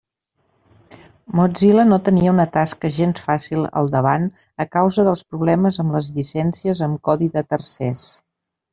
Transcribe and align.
Mozilla 1.39 1.85
no 1.89 1.99
tenia 2.07 2.31
una 2.37 2.47
tasca 2.55 2.91
gens 2.97 3.23
fàcil 3.27 3.69
al 3.83 3.93
davant 3.99 4.27
a 4.67 4.69
causa 4.79 5.09
dels 5.11 5.25
problemes 5.35 5.81
amb 5.87 5.97
les 6.01 6.13
llicències 6.19 6.87
amb 6.91 7.07
codi 7.11 7.33
de 7.39 7.49
tercers. 7.55 8.13